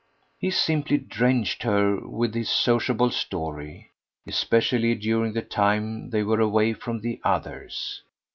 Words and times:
He 0.39 0.49
simply 0.49 0.97
drenched 0.97 1.61
her 1.61 1.97
with 1.99 2.33
his 2.33 2.49
sociable 2.49 3.11
story 3.11 3.91
especially 4.25 4.95
during 4.95 5.33
the 5.33 5.43
time 5.43 6.09
they 6.09 6.23
were 6.23 6.39
away 6.39 6.73
from 6.73 7.01
the 7.01 7.21
others. 7.23 8.01